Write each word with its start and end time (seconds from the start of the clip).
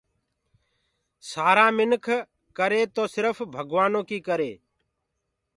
سآرآ 1.29 1.67
منک 1.77 2.05
ڪر 2.57 2.71
تو 2.95 3.03
سِرڦ 3.13 3.37
ڀگوآنو 3.53 4.01
ڪي 4.09 4.19
ڪري۔ 4.27 4.51